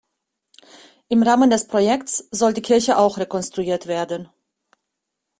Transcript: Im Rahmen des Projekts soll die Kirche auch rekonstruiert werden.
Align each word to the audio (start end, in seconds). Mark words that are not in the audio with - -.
Im 1.09 1.21
Rahmen 1.21 1.51
des 1.51 1.67
Projekts 1.67 2.27
soll 2.31 2.53
die 2.55 2.63
Kirche 2.63 2.97
auch 2.97 3.19
rekonstruiert 3.19 3.85
werden. 3.85 4.29